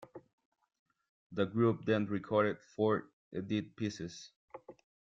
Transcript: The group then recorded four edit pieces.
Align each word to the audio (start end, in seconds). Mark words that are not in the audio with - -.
The 1.31 1.45
group 1.45 1.85
then 1.85 2.07
recorded 2.07 2.57
four 2.75 3.11
edit 3.31 3.75
pieces. 3.75 4.31